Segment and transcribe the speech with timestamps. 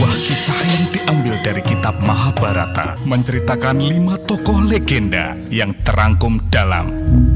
[0.00, 6.88] Sebuah kisah yang diambil dari kitab Mahabharata menceritakan lima tokoh legenda yang terangkum dalam.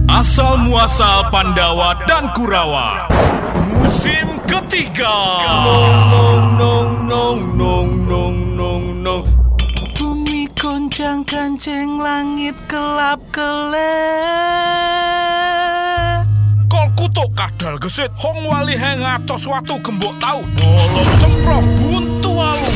[0.09, 3.13] Asal Muasal Pandawa dan Kurawa.
[3.69, 5.13] Musim ketiga.
[5.61, 9.29] Nong nong nong nong nong nong nong
[10.01, 13.77] Bumi goncang kancing langit kelap kelep
[16.73, 18.09] Kol kutuk kadal gesit?
[18.17, 20.41] Hong wali heng atos watu gembok tau.
[20.57, 22.14] Bolong semprong buntu
[22.45, 22.71] walu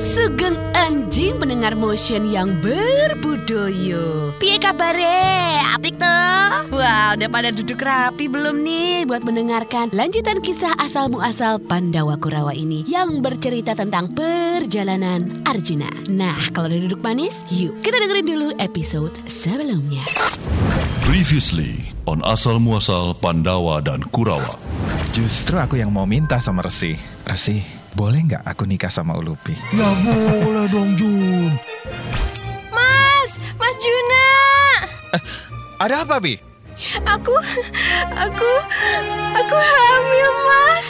[0.00, 5.60] Sugeng anjing pendengar motion yang berbudoyo Piye kabare?
[5.76, 6.72] Apik tuh?
[6.72, 12.56] Wah udah pada duduk rapi belum nih Buat mendengarkan lanjutan kisah asal muasal Pandawa Kurawa
[12.56, 18.48] ini Yang bercerita tentang perjalanan Arjuna Nah kalau udah duduk manis Yuk kita dengerin dulu
[18.56, 20.02] episode sebelumnya
[21.04, 24.79] Previously on Asal Muasal Pandawa dan Kurawa.
[25.10, 26.94] Justru aku yang mau minta sama Resi
[27.26, 27.58] Resi,
[27.98, 29.58] boleh nggak aku nikah sama Ulupi?
[29.74, 31.50] Ya boleh dong Jun
[32.70, 34.30] Mas, Mas Juna.
[35.82, 36.38] Ada apa, Bi?
[37.02, 37.34] Aku,
[38.14, 38.50] aku,
[39.34, 40.88] aku hamil, Mas.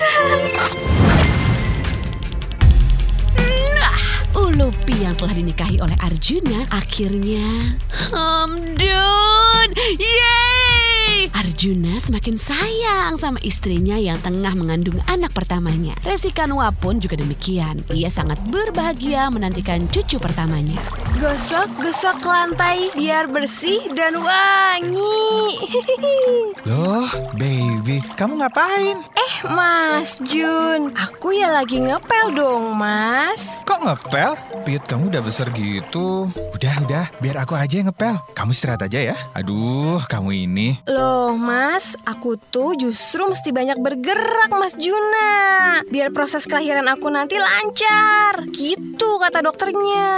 [3.80, 3.98] Nah,
[4.36, 7.74] Ulupi yang telah dinikahi oleh Arjuna akhirnya
[8.12, 10.89] Hamdun Yeay
[11.28, 17.76] Arjuna semakin sayang sama istrinya yang tengah mengandung anak pertamanya Resi Kanwa pun juga demikian
[17.92, 20.80] Ia sangat berbahagia menantikan cucu pertamanya
[21.20, 25.58] Gosok, gosok lantai biar bersih dan wangi.
[26.70, 28.96] Loh, baby, kamu ngapain?
[29.12, 33.60] eh, Mas Jun, aku ya lagi ngepel dong, Mas.
[33.68, 34.32] Kok ngepel?
[34.64, 36.30] Pit, kamu udah besar gitu.
[36.56, 38.16] Udah, udah, biar aku aja yang ngepel.
[38.32, 39.16] Kamu istirahat aja ya.
[39.34, 40.80] Aduh, kamu ini.
[40.88, 45.82] Loh, Mas, aku tuh justru mesti banyak bergerak, Mas Juna.
[45.88, 48.46] Biar proses kelahiran aku nanti lancar.
[48.52, 50.08] Gitu kata dokternya.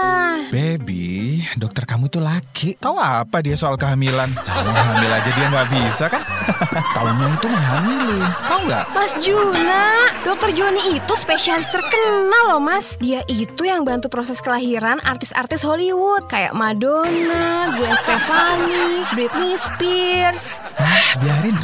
[0.53, 2.77] Baby, dokter kamu tuh laki.
[2.77, 4.35] Tahu apa dia soal kehamilan?
[4.37, 6.23] Tahu hamil aja dia nggak bisa kan?
[6.73, 8.21] Taunya itu menghamili.
[8.49, 8.85] Tahu nggak?
[8.97, 9.85] Mas Juna,
[10.25, 16.25] dokter Joni itu spesialis terkenal loh mas Dia itu yang bantu proses kelahiran artis-artis Hollywood
[16.27, 21.57] Kayak Madonna, Gwen Stefani, Britney Spears Ah, biarin.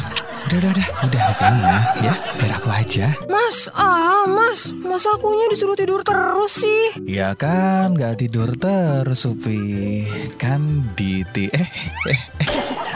[0.49, 0.87] Udah, udah, udah.
[1.05, 2.13] Udah, ngepelnya ya.
[2.37, 3.05] Biar aku aja.
[3.29, 10.05] Mas, ah mas, mas akunya disuruh tidur terus sih Ya kan, nggak tidur terus, Upi.
[10.41, 11.21] Kan di.
[11.37, 11.69] Eh, eh,
[12.09, 12.19] eh.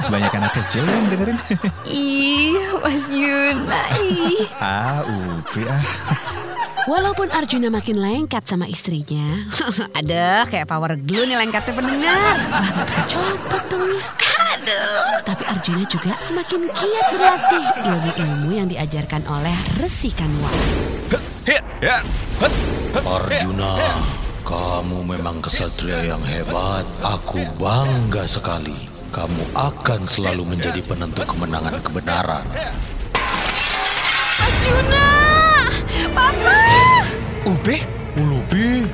[0.10, 1.38] Banyak anak kecil yang dengerin.
[1.88, 5.84] Ih, Mas Juna, ih ah, Upi ah.
[6.84, 9.40] Walaupun Arjuna makin lengkat sama istrinya
[10.04, 12.36] Aduh kayak power glue nih lengkatnya pendengar.
[12.52, 14.04] Wah gak bisa copot dong ya.
[14.60, 15.24] Aduh.
[15.24, 20.52] Tapi Arjuna juga semakin giat berlatih Ilmu-ilmu yang diajarkan oleh Resi Kanwa
[23.00, 23.72] Arjuna
[24.44, 26.84] Kamu memang kesatria yang hebat.
[27.00, 32.50] Aku bangga sekali Kamu akan selalu menjadi penentu kemenangan kebenaran
[34.42, 35.08] Mas Juna,
[36.18, 36.58] Papa
[37.46, 37.86] Upi?
[38.18, 38.90] Ulupi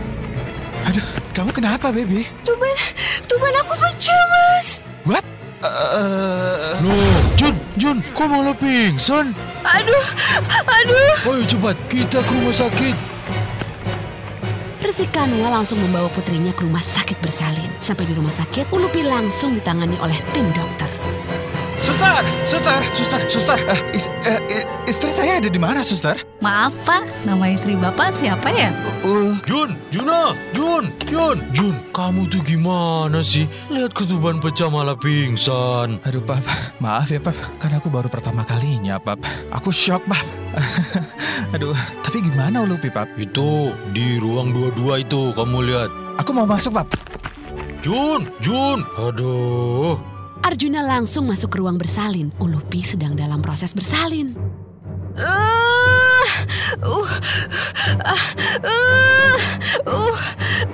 [0.92, 2.28] Aduh, kamu kenapa, baby?
[2.44, 2.76] Tuban,
[3.32, 5.24] tuban aku pecah mas What?
[5.64, 9.32] Eh, Loh, Jun, Jun, kok malah pingsan?
[9.64, 10.08] Aduh,
[10.68, 12.96] aduh Ayo cepat, kita ke rumah sakit
[14.80, 17.68] Resi Kanwa langsung membawa putrinya ke rumah sakit bersalin.
[17.84, 20.89] Sampai di rumah sakit Ulupi langsung ditangani oleh tim dokter
[21.90, 23.58] Suster, suster, suster, suster.
[23.66, 26.22] Eh, is- eh, eh, istri saya ada di mana, suster?
[26.38, 28.70] Maaf Pak, nama istri Bapak siapa ya?
[29.02, 33.50] Uh, Jun, Juna, Jun, Jun, Jun, kamu tuh gimana sih?
[33.74, 35.98] Lihat ketuban pecah malah pingsan.
[36.06, 36.46] aduh, Pap.
[36.78, 37.34] Maaf ya, Pap.
[37.58, 39.18] Kan aku baru pertama kalinya, Pap.
[39.50, 40.22] Aku shock, Pap.
[41.58, 41.74] aduh,
[42.06, 43.10] tapi gimana Ulupi, Pap?
[43.18, 45.90] Itu di ruang dua-dua itu kamu lihat.
[46.22, 46.86] Aku mau masuk, Pap.
[47.82, 49.98] Jun, Jun, aduh.
[50.44, 54.34] Arjuna langsung masuk ke ruang bersalin Ulupi sedang dalam proses bersalin
[55.20, 56.28] Uh,
[56.80, 57.12] uh,
[58.08, 58.26] ah,
[58.64, 59.38] uh,
[59.84, 60.16] uh,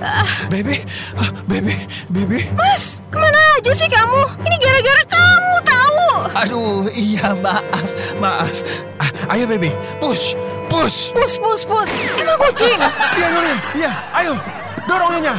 [0.02, 0.30] ah.
[0.46, 0.86] Baby,
[1.18, 1.74] ah, baby,
[2.14, 2.46] baby.
[2.54, 4.22] Mas, ke mana aja sih kamu?
[4.46, 6.02] Ini gara-gara kamu tahu.
[6.46, 7.90] Aduh, iya, maaf,
[8.22, 8.54] maaf.
[9.02, 9.74] Ah, ayo, baby.
[9.98, 10.38] Push,
[10.70, 11.10] push.
[11.10, 11.90] Pus, pus, pus.
[12.14, 12.78] Emang kucing?
[13.18, 13.58] Iya, Nurin.
[13.74, 13.92] Iya,
[14.22, 14.32] ayo.
[14.86, 15.34] Dorong Nyonya.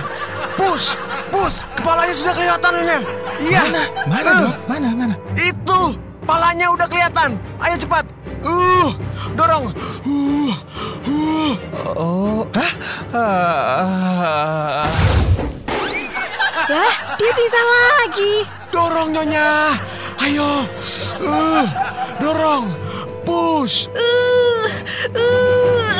[0.59, 0.99] Push,
[1.31, 1.63] push.
[1.79, 2.99] Kepalanya sudah kelihatan, Nyonya.
[3.41, 3.61] Iya.
[3.69, 3.83] Mana?
[4.07, 4.53] Mana, dong?
[4.65, 5.15] Mana, mana?
[5.37, 5.81] Itu.
[6.27, 7.39] Palanya udah kelihatan.
[7.63, 8.05] Ayo cepat.
[8.43, 8.91] Uh,
[9.37, 9.71] dorong.
[10.03, 10.53] Uh,
[11.07, 11.53] uh.
[11.97, 12.73] Oh, hah?
[13.15, 14.85] Ah.
[16.67, 18.33] Lah, dia pingsan lagi.
[18.75, 19.79] dorong, Nyonya.
[20.19, 20.67] Ayo.
[21.21, 21.65] Uh,
[22.19, 22.75] dorong.
[23.23, 23.87] Push.
[23.95, 24.67] Uh,
[25.15, 25.95] uh.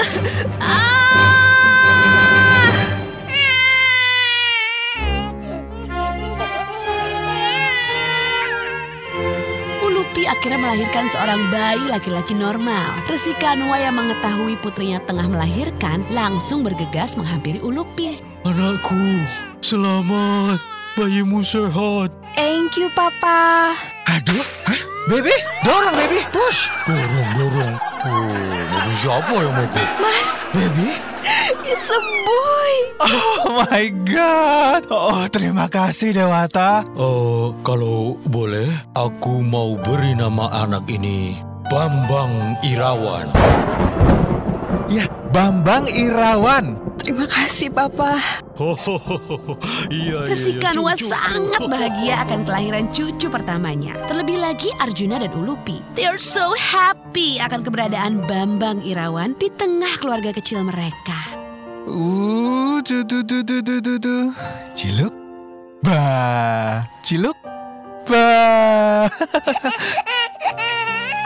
[10.38, 12.94] Akhirnya melahirkan seorang bayi laki-laki normal.
[13.10, 18.22] Resi Kanwa yang mengetahui putrinya tengah melahirkan langsung bergegas menghampiri Ulupi.
[18.46, 19.26] Anakku,
[19.66, 20.62] selamat.
[20.94, 22.14] Bayimu sehat.
[22.38, 23.74] Thank you, Papa.
[24.14, 24.82] Aduh, hah?
[25.10, 25.34] Baby,
[25.66, 26.70] dorong baby, push.
[26.86, 27.74] Dorong, dorong.
[28.06, 29.88] Oh, mobil siapa yang mogok?
[29.98, 31.02] Mas, Baby,
[31.68, 32.74] it's a boy.
[33.04, 34.88] oh my god.
[34.88, 36.88] Oh, terima kasih Dewata.
[36.96, 41.38] Oh, kalau boleh, aku mau beri nama anak ini
[41.68, 43.28] Bambang Irawan.
[44.88, 46.80] Ya, Bambang Irawan.
[46.98, 48.18] Terima kasih, Papa.
[48.58, 49.54] Hohoho,
[49.94, 51.14] iya, iya, Resi iya, Kanwa cucu.
[51.14, 53.94] sangat bahagia akan kelahiran cucu pertamanya.
[54.10, 55.78] Terlebih lagi Arjuna dan Ulupi.
[55.94, 61.37] They are so happy akan keberadaan Bambang Irawan di tengah keluarga kecil mereka.
[61.88, 64.16] Uh, tu tu tu tu tu tu.
[64.76, 65.16] Ciluk.
[65.80, 66.84] Ba.
[67.00, 67.40] Ciluk.
[68.04, 69.08] Ba.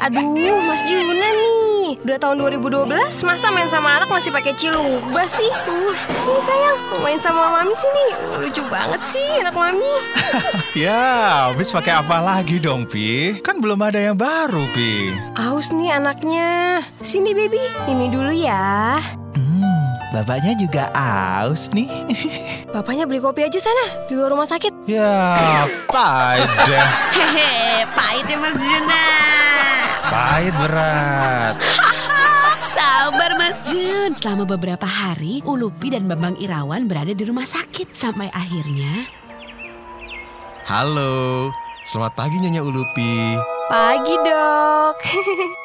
[0.06, 1.98] Aduh, Mas Juna nih.
[2.06, 2.94] Udah tahun 2012,
[3.26, 5.50] masa main sama anak masih pakai ciluba sih?
[5.66, 8.06] Uh, sini sayang, main sama mami sini.
[8.46, 9.94] Lucu banget sih anak mami.
[10.86, 13.42] ya, habis pakai apa lagi dong, Pi?
[13.42, 15.10] Kan belum ada yang baru, Pi.
[15.42, 16.86] Aus nih anaknya.
[17.02, 19.02] Sini baby, ini dulu ya.
[20.12, 21.88] Bapaknya juga aus nih.
[22.76, 24.84] Bapaknya beli kopi aja sana di luar rumah sakit.
[24.84, 26.84] ya, pada.
[27.16, 29.06] Hehe, pahit ya Mas Juna.
[30.12, 31.56] Pahit berat.
[32.76, 34.12] Sabar Mas Jun.
[34.20, 37.96] Selama beberapa hari, Ulupi dan Bambang Irawan berada di rumah sakit.
[37.96, 39.08] Sampai akhirnya...
[40.68, 41.52] Halo,
[41.88, 43.40] selamat pagi Nyonya Ulupi.
[43.72, 44.96] Pagi dok.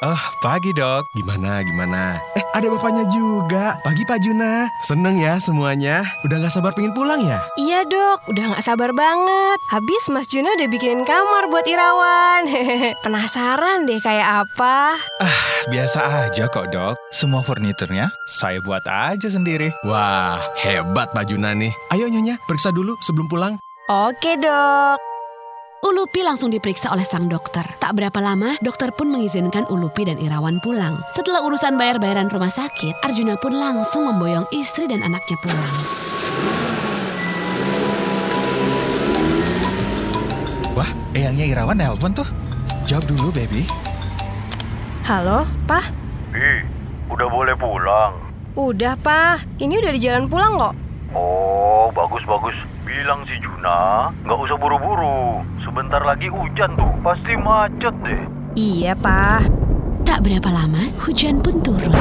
[0.07, 1.11] Oh, pagi dok.
[1.19, 2.15] Gimana, gimana?
[2.39, 3.75] Eh, ada bapaknya juga.
[3.83, 4.71] Pagi Pak Juna.
[4.87, 6.07] Seneng ya semuanya.
[6.23, 7.43] Udah gak sabar pengen pulang ya?
[7.59, 9.59] iya dok, udah nggak sabar banget.
[9.75, 12.47] Habis Mas Juna udah bikinin kamar buat Irawan.
[13.03, 15.03] Penasaran deh kayak apa?
[15.67, 21.75] Biasa aja kok dok Semua furniturnya saya buat aja sendiri Wah, hebat Pak Juna nih.
[21.91, 23.59] Ayo Nyonya, periksa dulu sebelum pulang.
[23.91, 25.16] Oke dok.
[25.85, 27.61] Ulupi langsung diperiksa oleh sang dokter.
[27.77, 30.97] Tak berapa lama, dokter pun mengizinkan Ulupi dan Irawan pulang.
[31.13, 35.77] Setelah urusan bayar-bayaran rumah sakit, Arjuna pun langsung memboyong istri dan anaknya pulang.
[40.73, 42.29] Wah, eyangnya Irawan nelpon tuh
[42.85, 43.65] Jawab dulu baby
[45.07, 45.87] Halo, Pak.
[46.35, 46.67] Ih,
[47.07, 48.19] udah boleh pulang.
[48.59, 49.63] Udah, Pak.
[49.63, 50.75] Ini udah di jalan pulang kok.
[51.15, 52.59] Oh, bagus-bagus.
[52.83, 55.47] Bilang si Juna, nggak usah buru-buru.
[55.77, 58.21] Sebentar lagi hujan tuh, pasti macet deh.
[58.57, 59.45] Iya, Pak.
[60.09, 61.93] Tak berapa lama, hujan pun turun.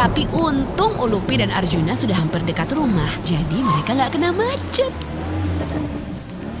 [0.00, 4.88] Tapi untung Ulupi dan Arjuna sudah hampir dekat rumah, jadi mereka nggak kena macet.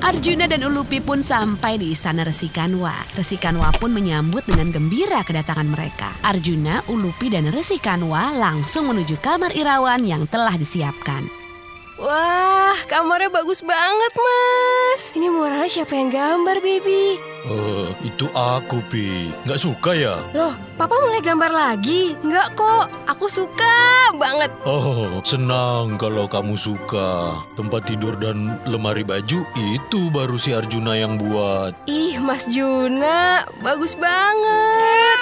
[0.04, 2.92] Arjuna dan Ulupi pun sampai di istana Resi Kanwa.
[3.16, 6.12] Resi Kanwa pun menyambut dengan gembira kedatangan mereka.
[6.20, 11.37] Arjuna, Ulupi, dan Resi Kanwa langsung menuju kamar Irawan yang telah disiapkan.
[11.98, 15.10] Wah, kamarnya bagus banget, Mas.
[15.18, 17.18] Ini muralnya siapa yang gambar, baby?
[17.42, 19.34] Eh, itu aku, Pi.
[19.42, 20.14] Nggak suka ya?
[20.30, 22.14] Loh, Papa mulai gambar lagi?
[22.22, 24.46] Enggak kok, aku suka banget.
[24.62, 27.34] Oh, senang kalau kamu suka.
[27.58, 31.74] Tempat tidur dan lemari baju itu baru si Arjuna yang buat.
[31.90, 35.18] Ih, Mas Juna, bagus banget.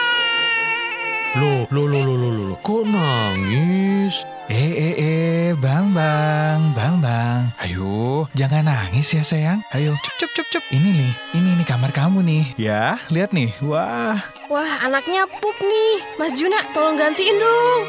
[1.41, 2.59] Loh, loh, loh, loh, loh, loh.
[2.61, 4.36] Kok nangis?
[4.47, 10.31] Eh eh eh Bang Bang Bang Bang Ayo jangan nangis ya sayang Ayo cup cup
[10.39, 15.27] cup cup Ini nih Ini nih kamar kamu nih Ya lihat nih Wah Wah, anaknya
[15.27, 15.99] pup nih.
[16.23, 17.83] Mas Juna, tolong gantiin dong.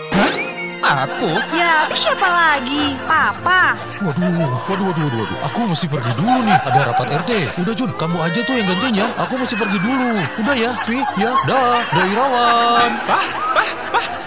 [0.82, 2.98] Aku Ya, tapi siapa lagi?
[3.06, 3.78] Papa.
[4.02, 5.40] Waduh, waduh, waduh, waduh, waduh.
[5.46, 6.58] Aku mesti pergi dulu nih.
[6.58, 7.62] Ada rapat RT.
[7.62, 9.08] Udah Jun, kamu aja tuh yang gantiin ya.
[9.22, 10.10] Aku mesti pergi dulu.
[10.42, 10.98] Udah ya, Pi.
[11.22, 11.78] Ya, dah.
[11.94, 12.92] Dah Irawan.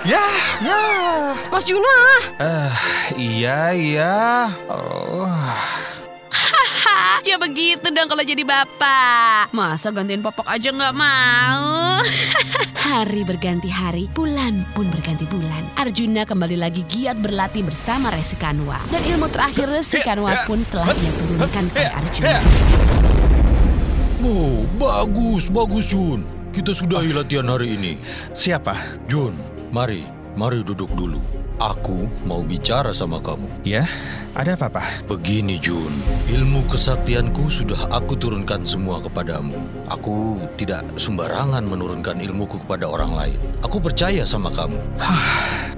[0.01, 0.25] Ya
[0.65, 0.83] ya
[1.53, 1.97] Mas Juna.
[2.41, 2.73] Eh
[3.21, 4.17] iya iya
[4.69, 5.29] Oh
[7.25, 9.53] ya begitu dong kalau jadi bapak.
[9.53, 12.01] Masa gantiin popok aja nggak mau?
[12.81, 15.63] hari berganti hari, bulan pun berganti bulan.
[15.79, 18.83] Arjuna kembali lagi giat berlatih bersama Resi Kanwa.
[18.91, 22.41] Dan ilmu terakhir Resi Kanwa pun telah ia turunkan pada Arjuna.
[24.27, 26.27] Oh, bagus, bagus Jun.
[26.51, 27.95] Kita sudahi latihan hari ini.
[28.35, 28.75] Siapa?
[29.07, 29.39] Jun,
[29.71, 30.03] mari,
[30.35, 31.23] mari duduk dulu.
[31.61, 33.47] Aku mau bicara sama kamu.
[33.63, 33.87] Ya
[34.31, 35.11] ada apa pak?
[35.11, 35.91] Begini Jun,
[36.31, 39.59] ilmu kesaktianku sudah aku turunkan semua kepadamu.
[39.91, 43.39] Aku tidak sembarangan menurunkan ilmuku kepada orang lain.
[43.67, 44.79] Aku percaya sama kamu.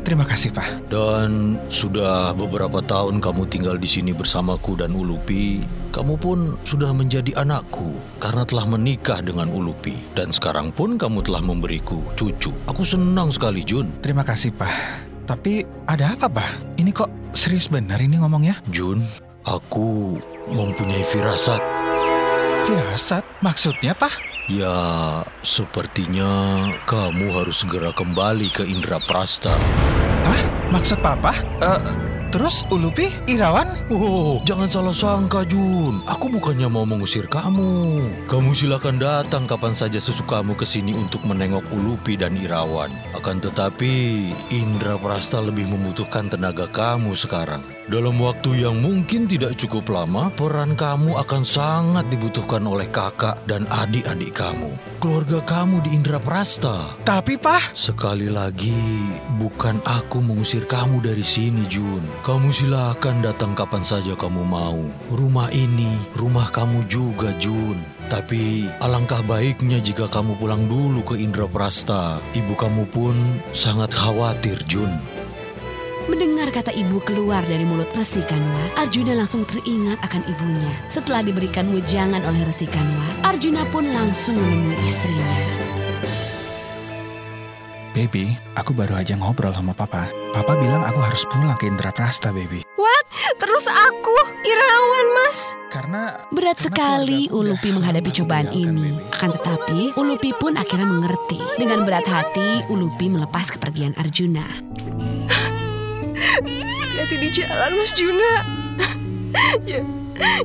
[0.04, 0.92] terima kasih Pak.
[0.92, 7.36] Dan sudah beberapa tahun kamu tinggal di sini bersamaku dan Ulupi, kamu pun sudah menjadi
[7.36, 9.92] anakku karena telah menikah dengan Ulupi.
[10.16, 12.48] Dan sekarang pun kamu telah memberiku cucu.
[12.64, 13.92] Aku senang sekali, Jun.
[14.00, 14.72] Terima kasih Pak.
[15.28, 16.80] Tapi ada apa Pak?
[16.80, 18.58] Ini kok serius benar ini ngomongnya?
[18.72, 19.04] Jun,
[19.44, 20.16] aku
[20.48, 21.60] mempunyai firasat.
[22.64, 23.22] Firasat?
[23.44, 24.16] Maksudnya Pak?
[24.50, 24.74] Ya,
[25.46, 29.54] sepertinya kamu harus segera kembali ke Indra Prasta.
[30.26, 30.42] Hah?
[30.72, 31.36] Maksud Papa?
[31.60, 31.80] Eh,
[32.32, 33.68] terus Ulupi, Irawan?
[33.92, 36.00] Oh, jangan salah sangka, Jun.
[36.08, 38.00] Aku bukannya mau mengusir kamu.
[38.24, 42.88] Kamu silakan datang kapan saja sesukamu ke sini untuk menengok Ulupi dan Irawan.
[43.12, 47.60] Akan tetapi, Indra Prasta lebih membutuhkan tenaga kamu sekarang.
[47.90, 53.66] Dalam waktu yang mungkin tidak cukup lama, peran kamu akan sangat dibutuhkan oleh kakak dan
[53.66, 54.70] adik-adik kamu.
[55.02, 56.94] Keluarga kamu di Indra Prasta.
[57.02, 58.78] Tapi Pak, Sekali lagi,
[59.34, 62.06] bukan aku mengusir kamu dari sini, Jun.
[62.22, 64.78] Kamu silakan datang kapan saja kamu mau.
[65.10, 67.82] Rumah ini, rumah kamu juga, Jun.
[68.06, 72.22] Tapi alangkah baiknya jika kamu pulang dulu ke Indra Prasta.
[72.30, 73.16] Ibu kamu pun
[73.50, 75.11] sangat khawatir, Jun.
[76.10, 80.72] Mendengar kata ibu keluar dari mulut Resi Kanwa, Arjuna langsung teringat akan ibunya.
[80.90, 85.30] Setelah diberikan wejangan oleh Resi Kanwa, Arjuna pun langsung menemui istrinya.
[87.92, 90.08] Baby, aku baru aja ngobrol sama Papa.
[90.32, 92.64] Papa bilang aku harus pulang ke Indra Prasta, Baby.
[92.80, 93.04] What?
[93.36, 95.38] Terus aku, Irawan, Mas.
[95.68, 98.96] Karena Berat karena sekali Ulupi menghadapi cobaan ini.
[98.96, 99.12] Baby.
[99.12, 101.36] Akan tetapi, Ulupi pun akhirnya mengerti.
[101.60, 104.71] Dengan berat hati, Ulupi melepas kepergian Arjuna.
[107.12, 108.32] Hati di jalan, Mas Juna.
[109.68, 109.84] ya,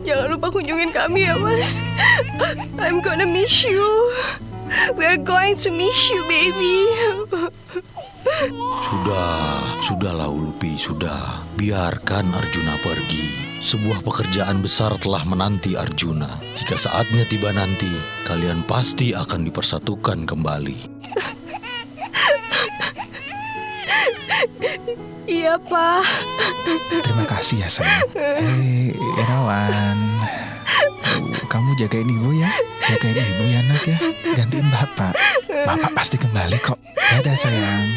[0.04, 1.80] jangan lupa kunjungin kami ya, Mas.
[2.84, 3.88] I'm gonna miss you.
[5.00, 6.84] We're going to miss you, baby.
[8.92, 11.40] Sudah, sudahlah Ulupi, sudah.
[11.56, 13.64] Biarkan Arjuna pergi.
[13.64, 16.36] Sebuah pekerjaan besar telah menanti Arjuna.
[16.60, 17.88] Jika saatnya tiba nanti,
[18.28, 20.97] kalian pasti akan dipersatukan kembali.
[25.28, 26.04] Iya, Pak.
[26.90, 28.08] Terima kasih ya sayang.
[28.16, 30.00] Hei, Irawan.
[31.04, 32.52] Tuh, Kamu jagain ibu ya.
[32.88, 33.98] Jagain ibu ya nak ya.
[34.36, 35.14] Gantiin bapak.
[35.48, 36.80] Bapak pasti kembali kok.
[36.96, 37.88] Dadah sayang.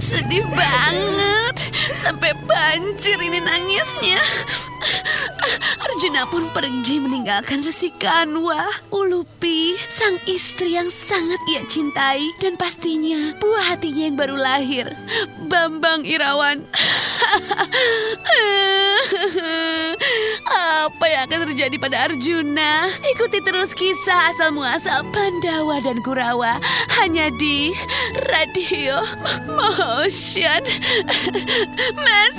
[0.00, 1.56] Sedih banget.
[1.96, 4.20] Sampai banjir ini nangisnya.
[5.84, 13.34] Arjuna pun pergi meninggalkan Resi Kanwa, Ulupi, sang istri yang sangat ia cintai dan pastinya
[13.40, 14.92] buah hatinya yang baru lahir,
[15.48, 16.64] Bambang Irawan.
[20.48, 22.88] Apa yang akan terjadi pada Arjuna?
[23.16, 26.56] Ikuti terus kisah asal muasal Pandawa dan Kurawa
[27.00, 27.76] hanya di
[28.32, 29.04] Radio
[29.52, 30.62] Motion.
[32.04, 32.36] Mas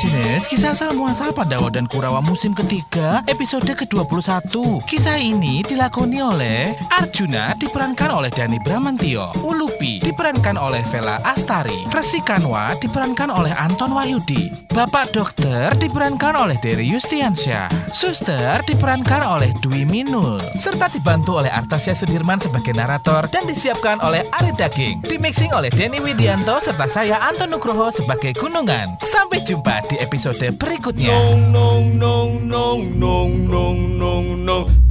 [0.00, 4.50] Tracy Kisah asal muasal Pandawa dan Kurawa musim ketiga, episode ke-21.
[4.82, 12.18] Kisah ini dilakoni oleh Arjuna diperankan oleh Dani Bramantio, Ulupi diperankan oleh Vela Astari, Resi
[12.20, 19.86] Kanwa diperankan oleh Anton Wahyudi, Bapak Dokter diperankan oleh Dery Yustiansyah, Suster diperankan oleh Dwi
[19.86, 25.70] Minul, serta dibantu oleh Artasya Sudirman sebagai narator dan disiapkan oleh Ari Daging, dimixing oleh
[25.70, 28.98] Denny Widianto serta saya Anton Nugroho sebagai Gunungan.
[29.06, 31.14] Sampai jumpa di episode berikutnya.
[31.14, 34.89] Nong nong nong nong nong nong nong nong